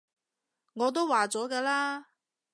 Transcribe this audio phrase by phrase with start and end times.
[0.73, 2.07] 我都話咗嘅啦